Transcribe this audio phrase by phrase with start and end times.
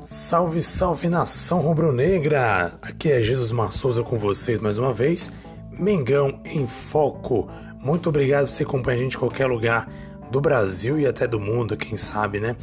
[0.00, 2.78] Salve, salve nação rubro-negra!
[2.80, 5.32] Aqui é Jesus Marsouza com vocês mais uma vez.
[5.72, 7.50] Mengão em Foco.
[7.80, 9.90] Muito obrigado por você acompanhar a gente em qualquer lugar
[10.30, 12.54] do Brasil e até do mundo, quem sabe, né?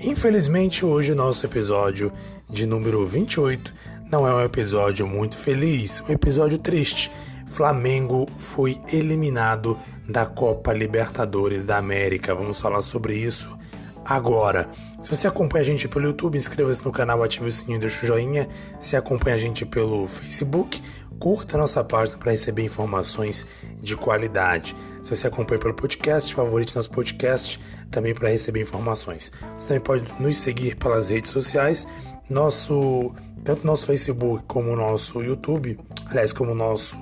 [0.00, 2.12] Infelizmente, hoje o nosso episódio
[2.50, 3.72] de número 28
[4.10, 7.10] não é um episódio muito feliz, um episódio triste.
[7.46, 12.34] Flamengo foi eliminado da Copa Libertadores da América.
[12.34, 13.56] Vamos falar sobre isso
[14.04, 14.68] agora.
[15.02, 18.06] Se você acompanha a gente pelo YouTube, inscreva-se no canal, ative o sininho deixa o
[18.06, 18.48] joinha.
[18.78, 20.80] Se acompanha a gente pelo Facebook,
[21.18, 23.46] curta a nossa página para receber informações
[23.80, 24.76] de qualidade.
[25.02, 27.58] Se você acompanha pelo podcast, favorite nosso podcast
[27.96, 29.32] também para receber informações.
[29.56, 31.88] Você também pode nos seguir pelas redes sociais,
[32.28, 33.10] nosso
[33.42, 35.78] tanto nosso Facebook como nosso YouTube,
[36.10, 36.94] aliás, como nosso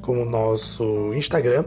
[0.00, 1.64] como nosso Instagram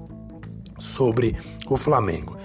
[0.79, 1.37] sobre
[1.69, 2.37] o Flamengo.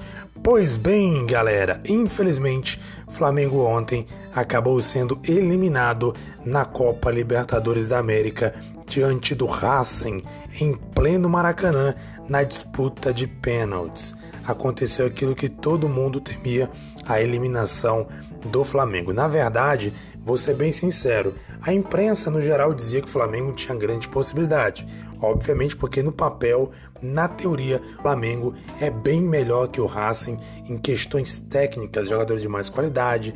[0.41, 8.55] Pois bem, galera, infelizmente, Flamengo ontem acabou sendo eliminado na Copa Libertadores da América
[8.87, 10.23] diante do Racing
[10.59, 11.93] em pleno Maracanã
[12.27, 14.15] na disputa de pênaltis.
[14.47, 16.69] Aconteceu aquilo que todo mundo temia,
[17.05, 18.07] a eliminação
[18.45, 19.13] do Flamengo.
[19.13, 19.93] Na verdade,
[20.23, 24.85] vou ser bem sincero, a imprensa no geral dizia que o Flamengo tinha grande possibilidade.
[25.21, 30.77] Obviamente, porque no papel, na teoria, o Flamengo é bem melhor que o Racing em
[30.77, 33.33] questões técnicas, jogadores de mais qualidade,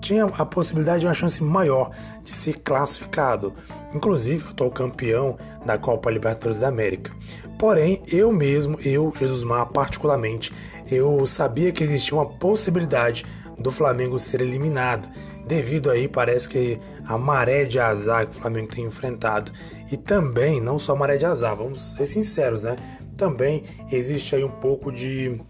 [0.00, 1.90] tinha a possibilidade de uma chance maior
[2.22, 3.52] de ser classificado,
[3.94, 7.12] inclusive atual campeão da Copa Libertadores da América.
[7.58, 10.52] Porém, eu mesmo, eu, Jesus Mar, particularmente,
[10.90, 13.24] eu sabia que existia uma possibilidade
[13.58, 15.08] do Flamengo ser eliminado,
[15.46, 19.52] devido aí parece que a maré de azar que o Flamengo tem enfrentado
[19.90, 22.76] e também não só a maré de azar, vamos ser sinceros, né?
[23.16, 25.40] Também existe aí um pouco de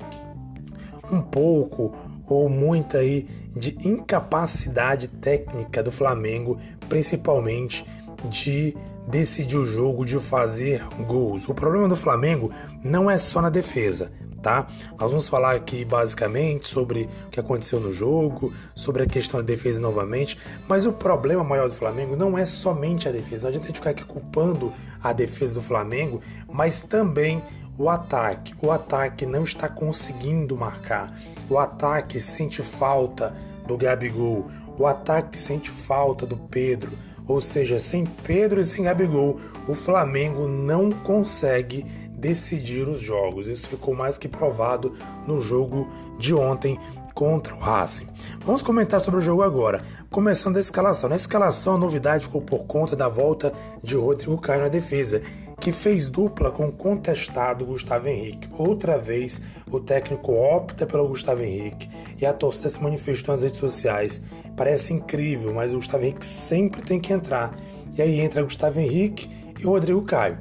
[1.10, 1.94] um pouco
[2.28, 6.58] ou muita aí de incapacidade técnica do Flamengo,
[6.88, 7.84] principalmente
[8.28, 8.76] de
[9.08, 11.48] decidir o jogo, de fazer gols.
[11.48, 12.50] O problema do Flamengo
[12.82, 14.10] não é só na defesa,
[14.46, 14.68] tá?
[14.96, 19.46] Nós vamos falar aqui basicamente sobre o que aconteceu no jogo, sobre a questão da
[19.46, 23.42] defesa novamente, mas o problema maior do Flamengo não é somente a defesa.
[23.42, 27.42] Não adianta a gente ficar aqui culpando a defesa do Flamengo, mas também
[27.76, 28.54] o ataque.
[28.62, 31.12] O ataque não está conseguindo marcar.
[31.50, 33.34] O ataque sente falta
[33.66, 34.48] do Gabigol.
[34.78, 36.92] O ataque sente falta do Pedro.
[37.26, 41.84] Ou seja, sem Pedro e sem Gabigol, o Flamengo não consegue
[42.26, 43.46] decidir os jogos.
[43.46, 44.94] Isso ficou mais que provado
[45.26, 45.88] no jogo
[46.18, 46.78] de ontem
[47.14, 48.08] contra o Racing.
[48.44, 49.82] Vamos comentar sobre o jogo agora.
[50.10, 51.08] Começando a escalação.
[51.08, 55.22] Na escalação, a novidade ficou por conta da volta de Rodrigo Caio na defesa
[55.58, 58.48] que fez dupla com o contestado Gustavo Henrique.
[58.58, 61.88] Outra vez, o técnico opta pelo Gustavo Henrique
[62.20, 64.22] e a torcida se manifestou nas redes sociais.
[64.54, 67.56] Parece incrível, mas o Gustavo Henrique sempre tem que entrar.
[67.96, 70.38] E aí entra Gustavo Henrique e Rodrigo Caio.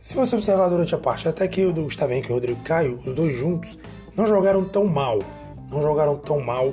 [0.00, 2.62] Se você observar durante a partida, até que o do Gustavo Henrique e o Rodrigo
[2.62, 3.78] Caio, os dois juntos,
[4.16, 5.18] não jogaram tão mal.
[5.70, 6.72] Não jogaram tão mal.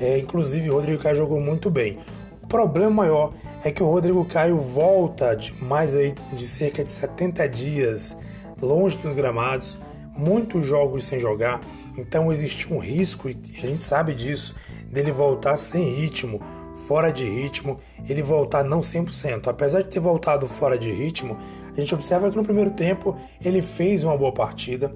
[0.00, 1.98] É, inclusive, o Rodrigo Caio jogou muito bem.
[2.40, 3.32] O problema maior
[3.64, 8.16] é que o Rodrigo Caio volta de mais aí de cerca de 70 dias
[8.62, 9.76] longe dos gramados,
[10.16, 11.60] muitos jogos sem jogar,
[11.96, 14.54] então existe um risco, e a gente sabe disso,
[14.86, 16.40] dele voltar sem ritmo,
[16.86, 17.78] fora de ritmo,
[18.08, 19.48] ele voltar não 100%.
[19.48, 21.36] Apesar de ter voltado fora de ritmo,
[21.80, 24.92] a gente observa que no primeiro tempo ele fez uma boa partida,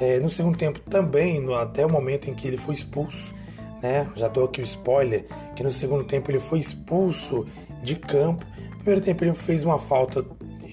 [0.00, 3.34] é, no segundo tempo também, no, até o momento em que ele foi expulso,
[3.82, 4.08] né?
[4.14, 7.46] Já dou aqui o spoiler, que no segundo tempo ele foi expulso
[7.82, 8.44] de campo.
[8.70, 10.24] No primeiro tempo ele fez uma falta,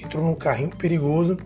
[0.04, 1.38] entrou num carrinho perigoso,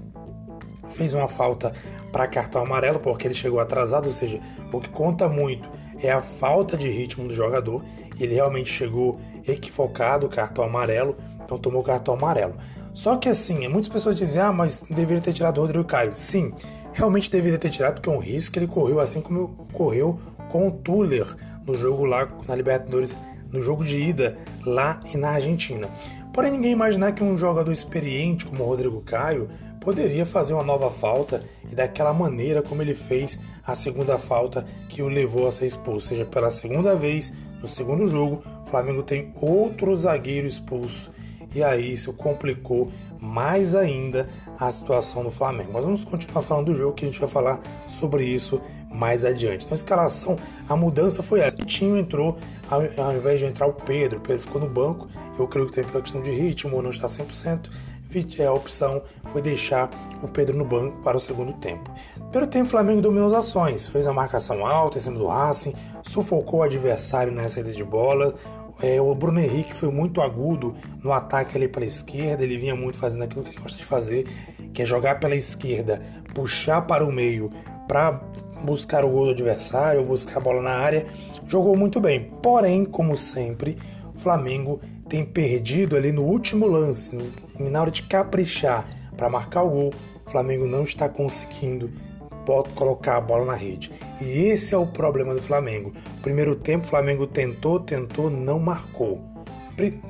[0.89, 1.73] fez uma falta
[2.11, 4.39] para cartão amarelo, porque ele chegou atrasado, ou seja,
[4.71, 5.69] o que conta muito
[6.01, 7.83] é a falta de ritmo do jogador.
[8.19, 12.55] Ele realmente chegou equivocado, cartão amarelo, então tomou cartão amarelo.
[12.97, 16.11] Só que assim, muitas pessoas dizem, ah, mas deveria ter tirado o Rodrigo Caio.
[16.15, 16.51] Sim,
[16.93, 20.67] realmente deveria ter tirado, porque é um risco que ele correu, assim como correu com
[20.67, 21.27] o Tuller
[21.63, 23.21] no jogo lá na Libertadores
[23.51, 24.35] no jogo de ida
[24.65, 25.87] lá na Argentina.
[26.33, 29.47] Porém, ninguém imaginar que um jogador experiente como o Rodrigo Caio
[29.79, 35.03] poderia fazer uma nova falta e daquela maneira como ele fez a segunda falta que
[35.03, 39.03] o levou a ser expulso, ou seja, pela segunda vez No segundo jogo, o Flamengo
[39.03, 41.11] tem outro zagueiro expulso
[41.57, 45.71] e aí isso complicou mais ainda a situação do Flamengo.
[45.73, 48.61] Mas vamos continuar falando do jogo que a gente vai falar sobre isso
[48.91, 49.65] mais adiante.
[49.65, 50.37] Então, a escalação,
[50.69, 51.59] a mudança foi essa.
[51.61, 52.37] O Tinho entrou
[52.69, 52.83] ao,
[53.15, 54.19] invés de entrar o Pedro.
[54.19, 55.07] O Pedro ficou no banco.
[55.37, 57.69] Eu creio que tem pela questão de ritmo, não está 100%.
[58.47, 59.01] A opção
[59.31, 59.89] foi deixar
[60.23, 61.91] o Pedro no banco para o segundo tempo.
[62.31, 65.75] Pelo tempo, o Flamengo dominou as ações, fez a marcação alta em cima do Racing,
[66.01, 68.33] sufocou o adversário na saída de bola,
[68.81, 72.97] é, o Bruno Henrique foi muito agudo no ataque ali pela esquerda, ele vinha muito
[72.97, 74.27] fazendo aquilo que ele gosta de fazer,
[74.73, 76.01] que é jogar pela esquerda,
[76.33, 77.51] puxar para o meio
[77.87, 78.21] para
[78.63, 81.05] buscar o gol do adversário, buscar a bola na área.
[81.47, 82.31] Jogou muito bem.
[82.41, 83.77] Porém, como sempre,
[84.13, 87.17] o Flamengo tem perdido ali no último lance,
[87.57, 88.85] na hora de caprichar
[89.15, 89.93] para marcar o gol,
[90.25, 91.89] o Flamengo não está conseguindo
[92.75, 93.91] colocar a bola na rede.
[94.19, 95.93] E esse é o problema do Flamengo.
[96.21, 99.21] Primeiro tempo, o Flamengo tentou, tentou, não marcou.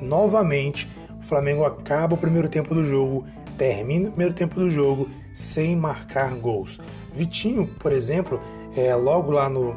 [0.00, 0.88] Novamente,
[1.20, 3.26] o Flamengo acaba o primeiro tempo do jogo,
[3.58, 6.80] termina o primeiro tempo do jogo sem marcar gols.
[7.12, 8.40] Vitinho, por exemplo,
[8.74, 9.76] é, logo lá no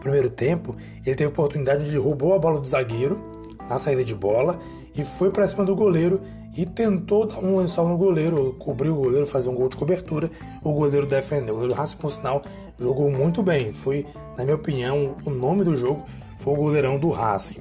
[0.00, 3.18] primeiro tempo, ele teve oportunidade de roubou a bola do zagueiro
[3.68, 4.58] na saída de bola
[4.96, 6.20] e foi para cima do goleiro
[6.58, 10.28] e tentou dar um lençol no goleiro, cobrir o goleiro, fazer um gol de cobertura.
[10.60, 11.54] O goleiro defendeu.
[11.54, 12.42] O goleiro Racing, por sinal,
[12.76, 13.72] jogou muito bem.
[13.72, 14.04] Foi,
[14.36, 16.04] na minha opinião, o nome do jogo
[16.36, 17.60] foi o goleirão do Racing.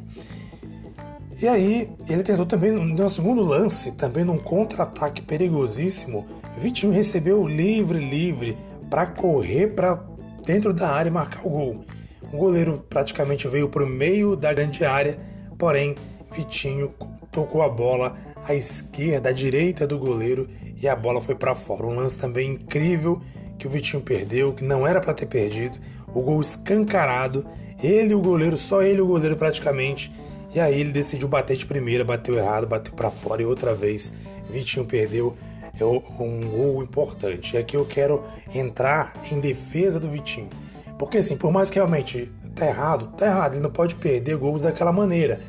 [1.39, 6.25] E aí, ele tentou também, no segundo lance, também num contra-ataque perigosíssimo,
[6.57, 8.57] Vitinho recebeu livre, livre,
[8.89, 10.03] para correr para
[10.43, 11.85] dentro da área e marcar o gol.
[12.33, 15.19] O goleiro praticamente veio para o meio da grande área,
[15.55, 15.95] porém,
[16.31, 16.91] Vitinho
[17.31, 18.17] tocou a bola
[18.47, 20.49] à esquerda, à direita do goleiro
[20.81, 21.85] e a bola foi para fora.
[21.85, 23.21] Um lance também incrível
[23.57, 25.77] que o Vitinho perdeu, que não era para ter perdido.
[26.13, 27.45] O gol escancarado,
[27.83, 30.11] ele o goleiro, só ele o goleiro praticamente.
[30.55, 34.13] E aí ele decidiu bater de primeira, bateu errado, bateu para fora e outra vez
[34.49, 35.35] Vitinho perdeu
[35.79, 37.55] é um gol importante.
[37.55, 38.23] E aqui eu quero
[38.53, 40.49] entrar em defesa do Vitinho.
[40.97, 44.63] Porque assim, por mais que realmente tá errado, tá errado, ele não pode perder gols
[44.63, 45.41] daquela maneira.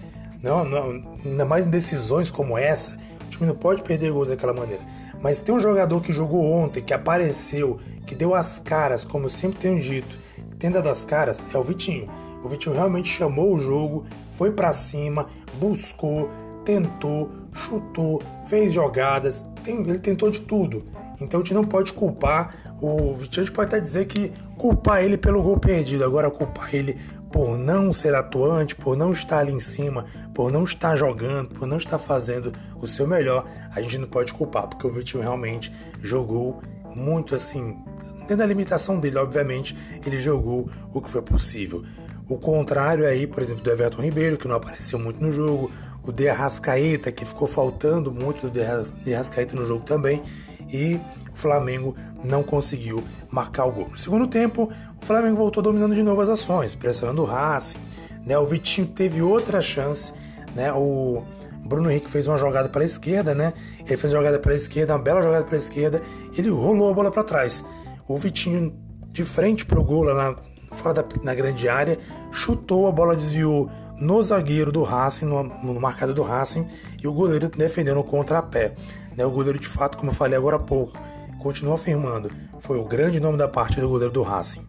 [0.43, 4.52] Não, não, ainda mais em decisões como essa, o time não pode perder gols daquela
[4.52, 4.82] maneira.
[5.20, 9.31] Mas tem um jogador que jogou ontem, que apareceu, que deu as caras, como eu
[9.31, 10.19] sempre tenho dito,
[10.50, 12.08] que tem dado as caras, é o Vitinho.
[12.43, 15.26] O Vitinho realmente chamou o jogo, foi para cima,
[15.58, 16.31] buscou,
[16.64, 20.85] tentou, chutou, fez jogadas, tem, ele tentou de tudo.
[21.20, 25.02] Então a gente não pode culpar o Vitinho, a gente pode até dizer que culpar
[25.02, 26.96] ele pelo gol perdido, agora culpar ele
[27.31, 31.67] por não ser atuante, por não estar ali em cima, por não estar jogando, por
[31.67, 35.73] não estar fazendo o seu melhor, a gente não pode culpar, porque o Vitinho realmente
[36.03, 36.63] jogou
[36.95, 37.77] muito assim,
[38.21, 41.85] dentro da limitação dele, obviamente, ele jogou o que foi possível.
[42.29, 45.71] O contrário aí, por exemplo, do Everton Ribeiro, que não apareceu muito no jogo,
[46.03, 50.23] o De Arrascaeta, que ficou faltando muito do De Arrascaeta no jogo também,
[50.71, 51.01] e
[51.33, 53.89] o Flamengo não conseguiu marcar o gol.
[53.91, 54.71] No segundo tempo,
[55.01, 57.79] o Flamengo voltou dominando de novo as ações, pressionando o Racing.
[58.25, 58.39] Né?
[58.39, 60.13] O Vitinho teve outra chance.
[60.55, 60.73] Né?
[60.73, 61.23] O
[61.65, 63.53] Bruno Henrique fez uma jogada para a esquerda, né?
[63.81, 66.03] Ele fez uma jogada para a esquerda, uma bela jogada para a esquerda.
[66.37, 67.65] Ele rolou a bola para trás.
[68.07, 68.75] O Vitinho
[69.13, 70.37] de frente para o gol lá na,
[70.75, 71.99] fora da na grande área,
[72.31, 76.67] chutou, a bola desviou no zagueiro do Racing, no, no marcador do Racing,
[77.03, 78.75] e o goleiro defendendo o contrapé.
[79.17, 79.26] Né?
[79.26, 80.97] O goleiro, de fato, como eu falei agora há pouco,
[81.38, 84.66] continua afirmando, foi o grande nome da parte do goleiro do Racing.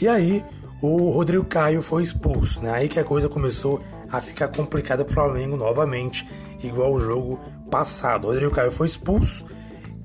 [0.00, 0.44] E aí,
[0.80, 2.72] o Rodrigo Caio foi expulso, né?
[2.72, 3.80] Aí que a coisa começou
[4.10, 6.26] a ficar complicada para o Flamengo novamente,
[6.62, 8.26] igual o jogo passado.
[8.26, 9.44] O Rodrigo Caio foi expulso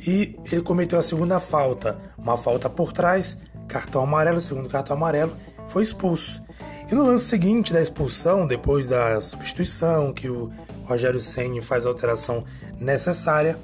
[0.06, 5.36] e ele cometeu a segunda falta, uma falta por trás, cartão amarelo, segundo cartão amarelo,
[5.68, 6.44] foi expulso.
[6.92, 10.52] E no lance seguinte da expulsão, depois da substituição, que o
[10.84, 12.44] Rogério Senni faz a alteração
[12.80, 13.58] necessária,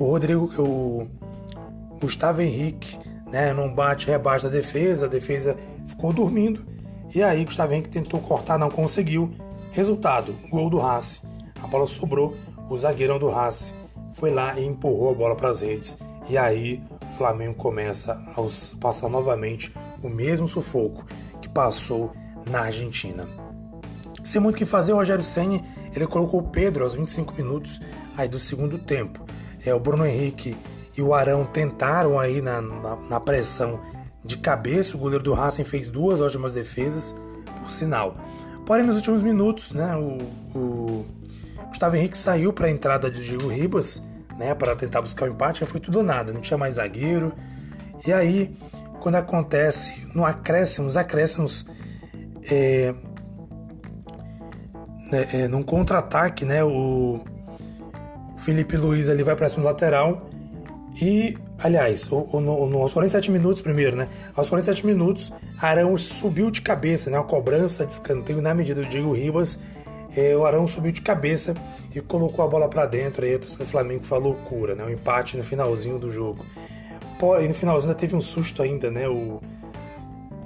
[0.00, 1.06] o Rodrigo, o
[2.00, 2.98] Gustavo Henrique
[3.30, 6.64] né, num bate-rebate da defesa, a defesa ficou dormindo,
[7.14, 9.30] e aí Gustavo Henrique tentou cortar, não conseguiu.
[9.72, 11.22] Resultado, gol do Haas.
[11.62, 12.34] A bola sobrou,
[12.68, 13.74] o zagueirão do Haas
[14.14, 15.98] foi lá e empurrou a bola para as redes.
[16.28, 21.04] E aí o Flamengo começa a passar novamente o mesmo sufoco
[21.42, 22.12] que passou
[22.50, 23.28] na Argentina.
[24.24, 25.62] Sem muito o que fazer, o Rogério Senni
[25.94, 27.80] ele colocou o Pedro aos 25 minutos
[28.16, 29.24] aí do segundo tempo.
[29.64, 30.56] É, o Bruno Henrique
[30.96, 33.80] e o Arão tentaram aí na, na, na pressão
[34.24, 34.96] de cabeça.
[34.96, 37.14] O goleiro do Racing fez duas ótimas defesas,
[37.60, 38.16] por sinal.
[38.66, 41.06] Porém, nos últimos minutos, né, o, o
[41.68, 44.06] Gustavo Henrique saiu para a entrada de Diego Ribas,
[44.38, 47.32] né, para tentar buscar o empate, já foi tudo ou nada, não tinha mais zagueiro.
[48.06, 48.56] E aí,
[49.00, 51.66] quando acontece no acréscimo, os acréscimos,
[52.50, 52.94] é,
[55.10, 57.20] né, é, num contra-ataque, né, o
[58.40, 60.28] Felipe Luiz ali vai para cima do lateral.
[61.00, 66.50] E, aliás, o, o, no, aos 47 minutos primeiro, né, aos 47 minutos, Arão subiu
[66.50, 69.58] de cabeça, né, uma cobrança de escanteio na medida do Diego Ribas,
[70.16, 71.54] é, o Arão subiu de cabeça
[71.94, 75.36] e colocou a bola para dentro, aí a do Flamengo foi loucura, né, um empate
[75.36, 76.44] no finalzinho do jogo.
[77.18, 79.40] Pô, e no finalzinho ainda teve um susto ainda, né, o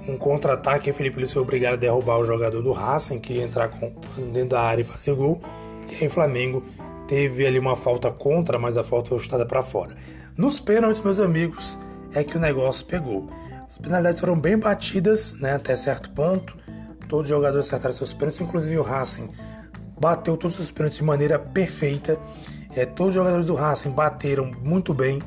[0.07, 3.43] um contra-ataque, o Felipe Luiz foi obrigado a derrubar o jogador do Racing, que ia
[3.43, 3.93] entrar com,
[4.33, 5.41] dentro da área e fazer gol.
[5.91, 6.63] E aí o Flamengo
[7.07, 9.97] teve ali uma falta contra, mas a falta foi chutada para fora.
[10.37, 11.79] Nos pênaltis, meus amigos,
[12.13, 13.29] é que o negócio pegou.
[13.69, 16.57] As penalidades foram bem batidas, né, até certo ponto.
[17.09, 19.31] Todos os jogadores acertaram seus pênaltis, inclusive o Racing
[19.99, 22.19] bateu todos os pênaltis de maneira perfeita.
[22.75, 25.23] É, todos os jogadores do Racing bateram muito bem.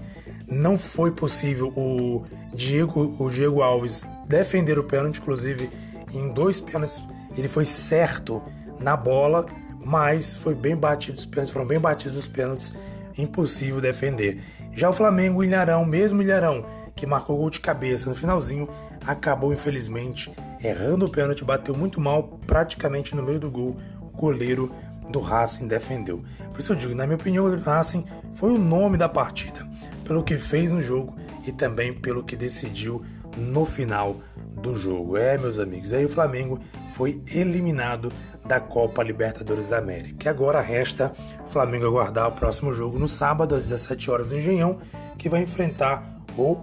[0.48, 5.70] Não foi possível o Diego, o Diego Alves defender o pênalti, inclusive
[6.14, 7.02] em dois pênaltis
[7.38, 8.42] ele foi certo
[8.80, 9.46] na bola,
[9.88, 12.74] mas foi bem batido os pênaltis, foram bem batidos os pênaltis,
[13.18, 14.44] impossível defender.
[14.74, 18.68] Já o Flamengo, o Ilharão, mesmo Ilharão, que marcou gol de cabeça no finalzinho,
[19.06, 20.30] acabou infelizmente
[20.62, 23.78] errando o pênalti, bateu muito mal, praticamente no meio do gol.
[24.02, 24.70] O goleiro
[25.10, 26.22] do Racing defendeu.
[26.52, 28.04] Por isso eu digo, na minha opinião, o Racing
[28.34, 29.66] foi o nome da partida,
[30.04, 31.16] pelo que fez no jogo
[31.46, 33.06] e também pelo que decidiu
[33.38, 34.18] no final
[34.62, 35.18] do jogo.
[35.18, 36.60] É, meus amigos, aí o Flamengo
[36.94, 38.12] foi eliminado
[38.46, 40.28] da Copa Libertadores da América.
[40.28, 41.14] E agora resta
[41.46, 44.80] o Flamengo aguardar o próximo jogo no sábado às 17 horas no Engenhão,
[45.18, 46.56] que vai enfrentar o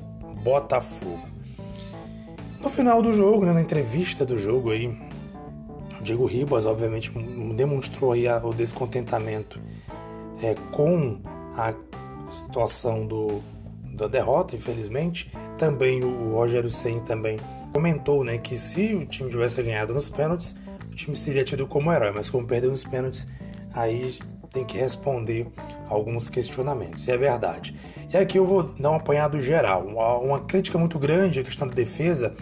[0.42, 1.28] Botafogo.
[2.60, 4.98] No final do jogo, né, na entrevista do jogo aí,
[6.00, 7.10] Diego Ribas, obviamente,
[7.54, 9.60] demonstrou aí o descontentamento
[10.42, 11.20] é, com
[11.56, 11.74] a
[12.30, 13.42] situação do,
[13.94, 15.30] da derrota, infelizmente.
[15.58, 17.38] Também o Rogério Sen também
[17.72, 20.56] comentou né, que se o time tivesse ganhado nos pênaltis,
[20.90, 23.26] o time seria tido como herói, mas como perdeu nos pênaltis,
[23.72, 24.14] aí
[24.52, 25.46] tem que responder
[25.88, 27.06] alguns questionamentos.
[27.06, 27.74] E é verdade.
[28.12, 29.82] E aqui eu vou dar um apanhado geral.
[29.82, 32.34] Uma, uma crítica muito grande à questão da defesa.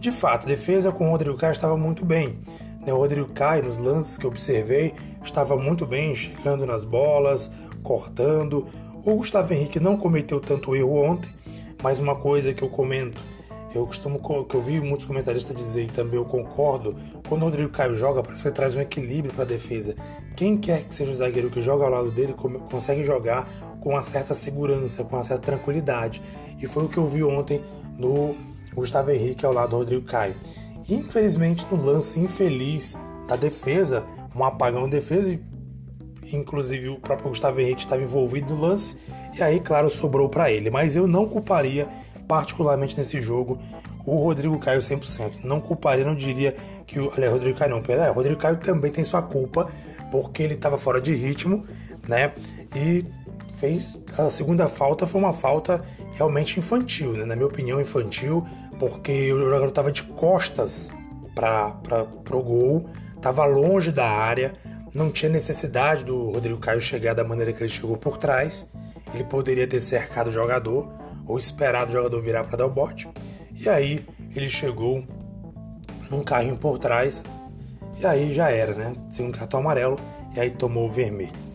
[0.00, 2.38] De fato, a defesa com o Rodrigo Caio estava muito bem.
[2.86, 7.50] Né, o Rodrigo Caio, nos lances que eu observei, estava muito bem, chegando nas bolas,
[7.82, 8.66] cortando.
[9.04, 11.30] O Gustavo Henrique não cometeu tanto erro ontem,
[11.82, 13.22] mas uma coisa que eu comento,
[13.74, 16.96] eu costumo que eu vi muitos comentaristas dizer e também eu concordo,
[17.28, 19.94] quando o Rodrigo Caio joga, parece que ele traz um equilíbrio para a defesa.
[20.34, 22.34] Quem quer que seja o zagueiro que joga ao lado dele
[22.70, 23.48] consegue jogar
[23.80, 26.22] com uma certa segurança, com uma certa tranquilidade.
[26.60, 27.60] E foi o que eu vi ontem
[27.98, 28.34] no
[28.74, 30.34] Gustavo Henrique ao lado do Rodrigo Caio.
[30.88, 34.04] Infelizmente, no lance infeliz da defesa,
[34.34, 38.96] um apagão de defesa, e inclusive o próprio Gustavo Henrique estava envolvido no lance,
[39.36, 40.70] e aí, claro, sobrou para ele.
[40.70, 41.88] Mas eu não culparia,
[42.26, 43.58] particularmente nesse jogo,
[44.04, 45.44] o Rodrigo Caio 100%.
[45.44, 46.56] Não culparia, não diria
[46.86, 47.12] que o.
[47.12, 49.68] Aliás, Rodrigo Caio não, pera, é, Rodrigo Caio também tem sua culpa,
[50.10, 51.66] porque ele estava fora de ritmo,
[52.08, 52.32] né?
[52.74, 53.04] E
[53.54, 53.98] fez.
[54.16, 57.24] A segunda falta foi uma falta realmente infantil, né?
[57.24, 58.46] Na minha opinião, infantil
[58.78, 60.92] porque o jogador estava de costas
[61.34, 64.52] para o gol, estava longe da área,
[64.94, 68.70] não tinha necessidade do Rodrigo Caio chegar da maneira que ele chegou por trás.
[69.14, 70.88] Ele poderia ter cercado o jogador
[71.26, 73.08] ou esperado o jogador virar para dar o bote.
[73.54, 75.04] E aí ele chegou
[76.10, 77.24] num carrinho por trás
[78.00, 78.92] e aí já era, né?
[79.10, 79.96] Segundo cartão amarelo
[80.34, 81.48] e aí tomou o vermelho.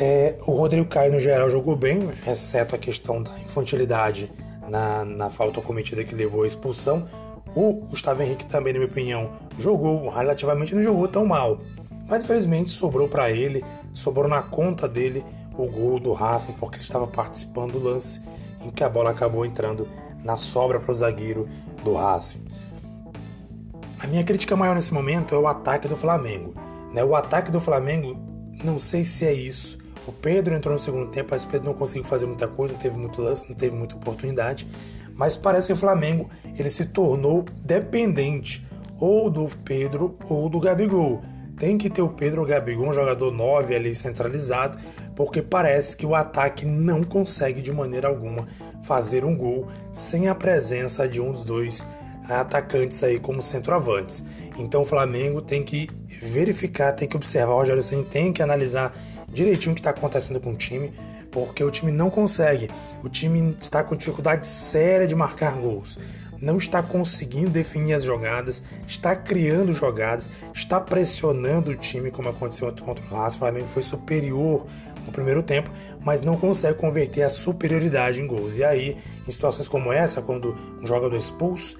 [0.00, 4.30] É, o Rodrigo Caio no geral jogou bem, exceto a questão da infantilidade
[4.68, 7.08] na, na falta cometida que levou à expulsão.
[7.54, 11.60] O Gustavo Henrique também, na minha opinião, jogou relativamente, não jogou tão mal.
[12.08, 15.24] Mas infelizmente sobrou para ele, sobrou na conta dele
[15.56, 18.20] o gol do Racing, porque ele estava participando do lance
[18.64, 19.88] em que a bola acabou entrando
[20.22, 21.48] na sobra para o zagueiro
[21.82, 22.44] do Racing.
[23.98, 26.54] A minha crítica maior nesse momento é o ataque do Flamengo.
[26.92, 27.02] Né?
[27.04, 28.16] O ataque do Flamengo,
[28.62, 31.74] não sei se é isso, o Pedro entrou no segundo tempo, mas o Pedro não
[31.74, 34.68] conseguiu fazer muita coisa, não teve muito lance, não teve muita oportunidade.
[35.14, 38.66] Mas parece que o Flamengo ele se tornou dependente
[38.98, 41.22] ou do Pedro ou do Gabigol.
[41.56, 44.76] Tem que ter o Pedro ou o Gabigol, um jogador 9 ali centralizado,
[45.16, 48.48] porque parece que o ataque não consegue de maneira alguma
[48.82, 51.86] fazer um gol sem a presença de um dos dois
[52.28, 54.22] atacantes aí como centroavantes.
[54.58, 55.88] Então o Flamengo tem que
[56.22, 58.96] verificar, tem que observar, o Rogério tem que analisar
[59.28, 60.92] direitinho o que está acontecendo com o time,
[61.30, 62.70] porque o time não consegue.
[63.02, 65.98] O time está com dificuldade séria de marcar gols.
[66.40, 72.72] Não está conseguindo definir as jogadas, está criando jogadas, está pressionando o time, como aconteceu
[72.84, 73.34] contra o Haas.
[73.34, 74.66] O Flamengo foi superior
[75.04, 75.70] no primeiro tempo,
[76.00, 78.56] mas não consegue converter a superioridade em gols.
[78.56, 78.96] E aí,
[79.26, 81.76] em situações como essa, quando um jogador expulso,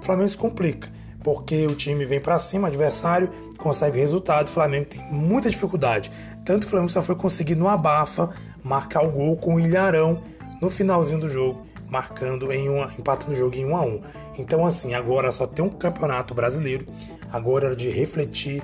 [0.00, 0.90] o Flamengo se complica.
[1.24, 6.12] porque o time vem para cima, adversário consegue resultado, o Flamengo tem muita dificuldade.
[6.44, 8.30] Tanto que o Flamengo só foi conseguir no abafa
[8.62, 10.22] marcar o gol com o Ilharão
[10.60, 14.00] no finalzinho do jogo, marcando em uma, empatando o jogo em 1 a 1.
[14.38, 16.86] Então assim, agora só tem um campeonato brasileiro,
[17.32, 18.62] agora é de refletir,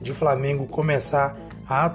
[0.00, 1.34] de Flamengo começar
[1.66, 1.88] a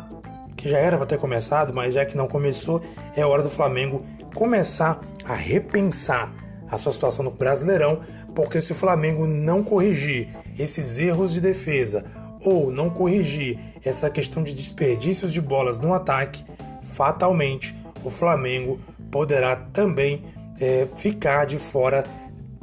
[0.58, 2.82] que já era para ter começado, mas já que não começou,
[3.16, 6.34] é hora do Flamengo começar a repensar
[6.70, 8.02] a sua situação no Brasileirão,
[8.36, 12.04] porque se o Flamengo não corrigir esses erros de defesa
[12.44, 16.44] ou não corrigir essa questão de desperdícios de bolas no ataque,
[16.82, 20.24] fatalmente o Flamengo poderá também
[20.60, 22.04] é, ficar de fora,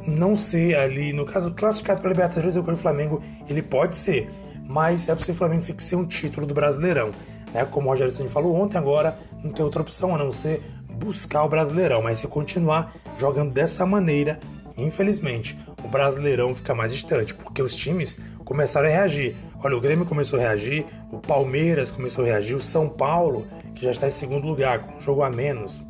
[0.07, 4.29] não ser ali, no caso classificado para Libertadores, o Flamengo ele pode ser,
[4.67, 7.11] mas é possível o Flamengo fixar um título do Brasileirão.
[7.54, 7.64] Né?
[7.64, 11.44] Como o Rogério Ceni falou ontem, agora não tem outra opção a não ser buscar
[11.44, 14.38] o Brasileirão, mas se continuar jogando dessa maneira,
[14.76, 19.37] infelizmente, o Brasileirão fica mais distante, porque os times começaram a reagir.
[19.62, 23.84] Olha, o Grêmio começou a reagir, o Palmeiras começou a reagir, o São Paulo, que
[23.84, 25.82] já está em segundo lugar, com um jogo a menos,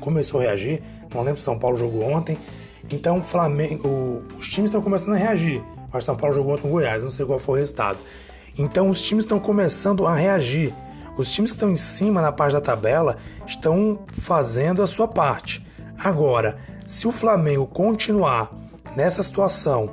[0.00, 0.82] começou a reagir.
[1.14, 2.38] Não lembro se São Paulo jogou ontem.
[2.90, 5.62] Então, Flamengo, os times estão começando a reagir.
[5.92, 7.98] Mas São Paulo jogou ontem com o Goiás, não sei qual foi o resultado.
[8.56, 10.74] Então, os times estão começando a reagir.
[11.16, 13.16] Os times que estão em cima na parte da tabela
[13.46, 15.66] estão fazendo a sua parte.
[15.98, 18.50] Agora, se o Flamengo continuar
[18.96, 19.90] nessa situação,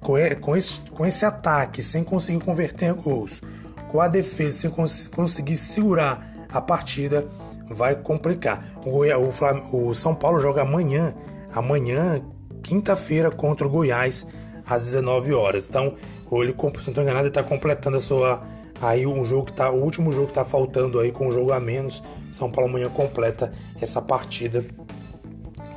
[0.00, 3.40] com esse, com esse ataque, sem conseguir converter gols,
[3.88, 7.26] com a defesa, sem cons conseguir segurar a partida,
[7.68, 8.64] vai complicar.
[8.84, 11.14] O, o, o São Paulo joga amanhã,
[11.52, 12.22] amanhã,
[12.62, 14.26] quinta-feira, contra o Goiás,
[14.64, 15.68] às 19 horas.
[15.68, 15.94] Então,
[16.32, 18.42] ele, se não estou enganado, ele está completando a sua.
[18.80, 21.52] Aí um jogo que tá, o último jogo que está faltando aí com um jogo
[21.52, 22.02] a menos.
[22.30, 24.64] São Paulo amanhã completa essa partida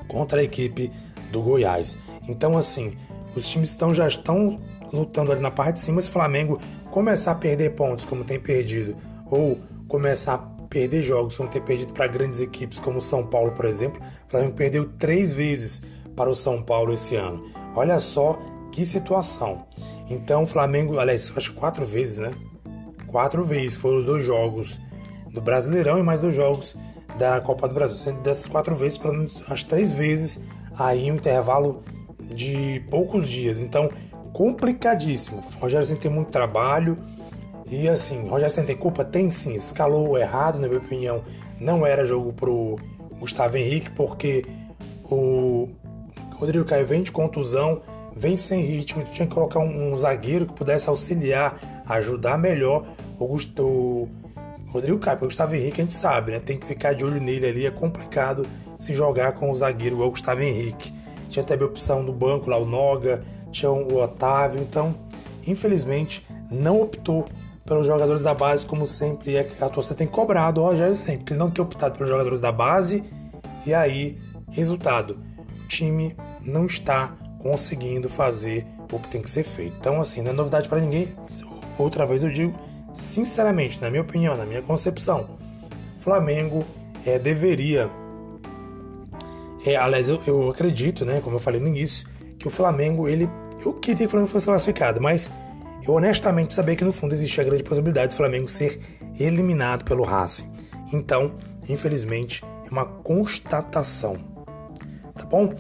[0.08, 0.92] contra a equipe
[1.32, 1.98] do Goiás.
[2.28, 2.94] Então, assim,
[3.36, 4.60] os times estão, já estão
[4.92, 6.02] lutando ali na parte de cima.
[6.02, 6.60] Se o Flamengo
[6.92, 8.98] começar a perder pontos, como tem perdido,
[9.30, 10.38] ou começar a
[10.68, 14.30] perder jogos, como tem perdido para grandes equipes, como o São Paulo, por exemplo, o
[14.30, 15.82] Flamengo perdeu três vezes
[16.16, 17.50] para o São Paulo esse ano.
[17.76, 18.38] Olha só
[18.72, 19.66] que situação.
[20.10, 22.32] Então, o Flamengo, aliás, acho quatro vezes, né?
[23.08, 24.80] Quatro vezes foram os dois jogos
[25.32, 26.76] do Brasileirão e mais dois jogos
[27.18, 27.98] da Copa do Brasil.
[27.98, 30.44] Sendo dessas quatro vezes, pelo menos as três vezes,
[30.78, 31.84] aí um intervalo
[32.34, 33.62] de poucos dias.
[33.62, 33.90] Então,
[34.34, 35.42] complicadíssimo.
[35.58, 36.98] O Rogério Senna tem muito trabalho.
[37.70, 39.04] E assim, Rogério Senna tem culpa?
[39.04, 39.54] Tem sim.
[39.54, 41.24] Escalou errado, na minha opinião.
[41.60, 42.78] Não era jogo pro
[43.20, 44.46] Gustavo Henrique, porque
[45.04, 45.70] o
[46.36, 47.82] Rodrigo Caio vem de contusão,
[48.20, 49.04] vem sem ritmo.
[49.06, 52.86] Tinha que colocar um, um zagueiro que pudesse auxiliar, ajudar melhor
[53.18, 54.10] o, Gustavo,
[54.68, 56.40] Rodrigo Caio, porque o Gustavo Henrique a gente sabe, né?
[56.40, 58.46] Tem que ficar de olho nele ali, é complicado
[58.78, 60.94] se jogar com o zagueiro igual o Gustavo Henrique.
[61.30, 64.96] Tinha também a opção do banco lá, o Noga, tinha o Otávio, então,
[65.46, 67.28] infelizmente, não optou
[67.66, 71.34] pelos jogadores da base, como sempre é a torcida tem cobrado o Rogério sempre, porque
[71.34, 73.04] ele não tem optado pelos jogadores da base,
[73.66, 74.18] e aí,
[74.50, 75.20] resultado,
[75.64, 79.76] o time não está conseguindo fazer o que tem que ser feito.
[79.80, 81.16] Então, assim, não é novidade para ninguém.
[81.78, 82.54] Outra vez eu digo,
[82.94, 85.38] sinceramente, na minha opinião, na minha concepção,
[86.00, 86.64] Flamengo
[87.06, 87.90] é, deveria.
[89.66, 93.30] É, aliás, eu, eu acredito, né, como eu falei no início, que o Flamengo, ele.
[93.66, 95.32] Eu queria que o Flamengo fosse classificado, mas
[95.86, 98.80] eu honestamente sabia que no fundo existia a grande possibilidade do Flamengo ser
[99.20, 100.50] eliminado pelo Racing.
[100.94, 101.34] Então,
[101.68, 104.18] infelizmente, é uma constatação.
[105.14, 105.54] Tá bom?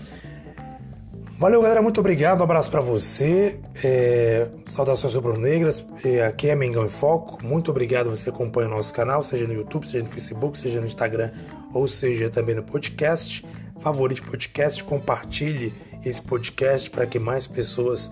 [1.39, 1.81] Valeu, galera.
[1.81, 2.41] Muito obrigado.
[2.41, 3.61] Um abraço para você.
[3.81, 4.49] É...
[4.67, 5.87] Saudações rubro-negras.
[6.03, 6.25] É...
[6.25, 7.39] Aqui é Mengão em Foco.
[7.41, 10.85] Muito obrigado você acompanha o nosso canal, seja no YouTube, seja no Facebook, seja no
[10.85, 11.31] Instagram,
[11.73, 13.45] ou seja também no podcast.
[13.79, 15.73] Favorite podcast, compartilhe
[16.03, 18.11] esse podcast para que mais pessoas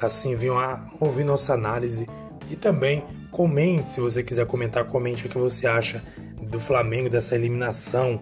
[0.00, 2.08] assim venham a ouvir nossa análise
[2.48, 6.00] e também comente, se você quiser comentar, comente o que você acha
[6.40, 8.20] do Flamengo, dessa eliminação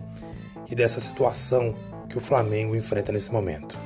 [0.71, 1.75] e dessa situação
[2.09, 3.86] que o Flamengo enfrenta nesse momento.